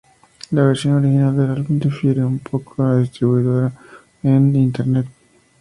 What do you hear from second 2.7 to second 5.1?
de la distribuida en internet.